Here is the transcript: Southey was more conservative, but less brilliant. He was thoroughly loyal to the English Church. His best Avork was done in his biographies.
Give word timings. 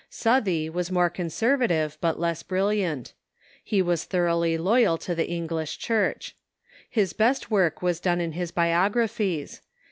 Southey 0.09 0.67
was 0.67 0.89
more 0.89 1.11
conservative, 1.11 1.95
but 2.01 2.19
less 2.19 2.41
brilliant. 2.41 3.13
He 3.63 3.83
was 3.83 4.03
thoroughly 4.03 4.57
loyal 4.57 4.97
to 4.97 5.13
the 5.13 5.29
English 5.29 5.77
Church. 5.77 6.35
His 6.89 7.13
best 7.13 7.49
Avork 7.51 7.83
was 7.83 7.99
done 7.99 8.19
in 8.19 8.31
his 8.31 8.49
biographies. 8.49 9.61